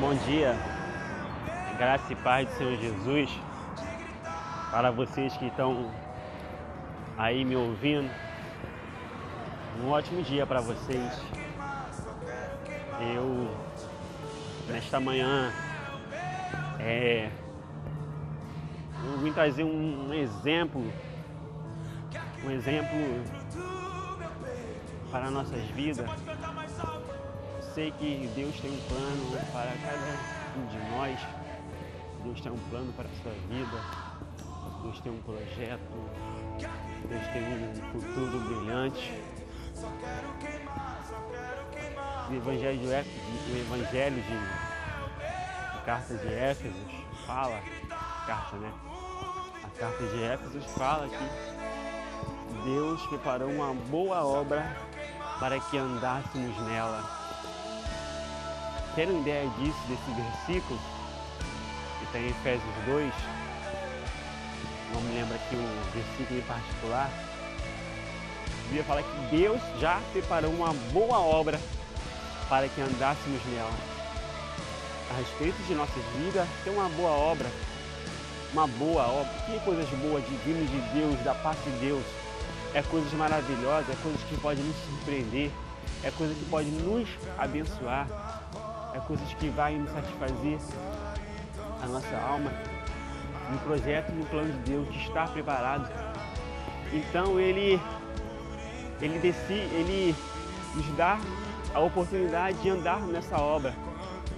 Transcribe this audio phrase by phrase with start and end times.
[0.00, 0.54] Bom dia,
[1.76, 3.28] graça e paz do Senhor Jesus.
[4.70, 5.90] Para vocês que estão
[7.16, 8.08] aí me ouvindo,
[9.82, 11.20] um ótimo dia para vocês.
[13.12, 13.50] Eu,
[14.68, 15.52] nesta manhã,
[16.78, 17.28] é,
[19.04, 20.80] eu vim trazer um, um exemplo,
[22.44, 23.24] um exemplo
[25.10, 26.08] para nossas vidas
[27.78, 31.20] sei que Deus tem um plano para cada um de nós.
[32.24, 33.80] Deus tem um plano para a sua vida.
[34.82, 35.78] Deus tem um projeto.
[37.08, 39.22] Deus tem um futuro brilhante.
[42.28, 46.92] O Evangelho de, o Evangelho de, carta de Éfesos
[47.24, 47.62] fala,
[48.26, 48.72] carta, né?
[49.62, 54.76] A carta de Éfesos fala que Deus preparou uma boa obra
[55.38, 57.27] para que andássemos nela
[58.94, 60.80] terem ideia disso, desse versículo,
[61.98, 63.12] que está em Efésios 2,
[64.92, 67.10] não me lembro aqui o versículo em particular,
[68.68, 71.58] a Bíblia fala que Deus já preparou uma boa obra
[72.48, 73.72] para que andássemos nela.
[75.10, 77.50] A respeito de nossas vidas, tem uma boa obra,
[78.52, 79.32] uma boa obra.
[79.46, 82.04] Que coisas boas de vindo de Deus, da parte de Deus?
[82.74, 85.50] É coisas maravilhosas, é coisas que podem nos surpreender,
[86.04, 88.06] é coisas que podem nos abençoar
[88.98, 90.58] é coisas que vai nos satisfazer
[91.80, 92.50] a nossa alma
[93.50, 95.88] no projeto no plano de Deus de estar preparado.
[96.92, 97.80] Então ele
[99.00, 100.14] ele decide, ele
[100.74, 101.18] nos dá
[101.72, 103.72] a oportunidade de andar nessa obra,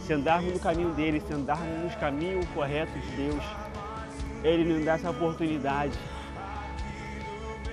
[0.00, 3.44] se andarmos no caminho dele, se andarmos nos caminhos corretos de Deus.
[4.42, 5.98] Ele nos dá essa oportunidade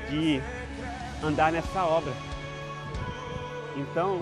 [0.10, 0.42] de
[1.24, 2.12] andar nessa obra.
[3.78, 4.20] Então,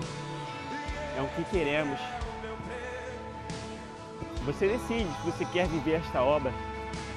[1.16, 1.98] é o que queremos
[4.44, 6.52] você decide se você quer viver esta obra.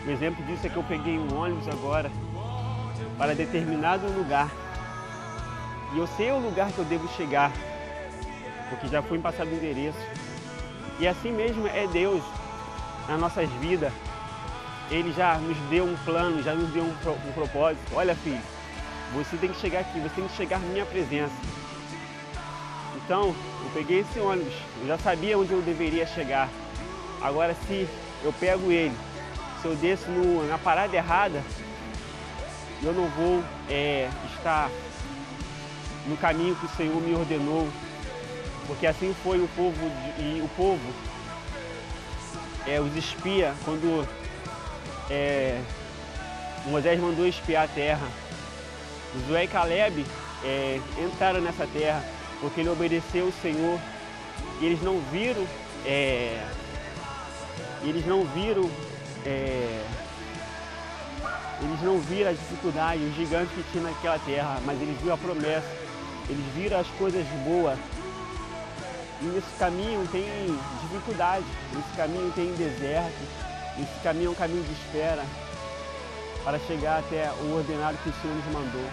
[0.05, 2.11] Um exemplo disso é que eu peguei um ônibus agora
[3.17, 4.49] para determinado lugar.
[5.93, 7.51] E eu sei o lugar que eu devo chegar,
[8.69, 9.97] porque já fui passado o endereço.
[10.99, 12.23] E assim mesmo é Deus
[13.07, 13.91] nas nossas vidas.
[14.91, 17.81] Ele já nos deu um plano, já nos deu um, um propósito.
[17.93, 18.41] Olha, filho,
[19.13, 21.33] você tem que chegar aqui, você tem que chegar na minha presença.
[22.95, 26.49] Então, eu peguei esse ônibus, eu já sabia onde eu deveria chegar.
[27.25, 27.87] Agora, se
[28.23, 28.95] eu pego ele,
[29.59, 31.41] se eu desço no, na parada errada,
[32.83, 34.69] eu não vou é, estar
[36.05, 37.67] no caminho que o Senhor me ordenou,
[38.67, 40.93] porque assim foi o povo e o povo
[42.67, 44.07] é, os espia quando
[45.09, 45.59] é,
[46.67, 48.07] Moisés mandou espiar a terra.
[49.15, 50.05] Josué e Caleb
[50.43, 52.03] é, entraram nessa terra
[52.39, 53.79] porque ele obedeceu o Senhor
[54.61, 55.43] e eles não viram
[55.83, 56.39] é,
[57.89, 58.69] eles não viram,
[59.25, 59.85] é,
[61.61, 65.17] eles não viram a dificuldade, os gigantes que tinha naquela terra, mas eles viram a
[65.17, 65.67] promessa,
[66.29, 67.77] eles viram as coisas boas.
[69.21, 70.25] E nesse caminho tem
[70.81, 73.45] dificuldade, nesse caminho tem deserto,
[73.79, 75.23] esse caminho é um caminho de espera
[76.43, 78.89] para chegar até o ordenado que o Senhor nos mandou.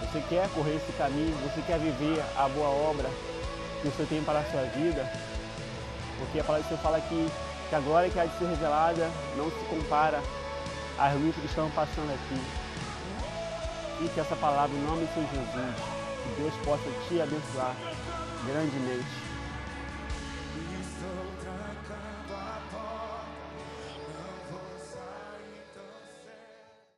[0.00, 3.08] Você quer correr esse caminho, você quer viver a boa obra
[3.82, 5.10] que o Senhor tem para a sua vida?
[6.18, 7.30] Porque a palavra do Senhor fala que
[7.68, 10.22] que a glória que há de ser revelada não se compara
[10.98, 12.40] às lutas que estão passando aqui.
[14.04, 15.74] E que essa palavra, em nome de Jesus,
[16.22, 17.74] que Deus possa te abençoar
[18.46, 19.25] grandemente.